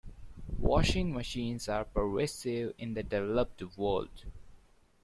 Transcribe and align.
Washing 0.57 1.13
machines 1.13 1.69
are 1.69 1.85
pervasive 1.85 2.73
in 2.79 2.95
the 2.95 3.03
developed 3.03 3.61
world. 3.77 4.25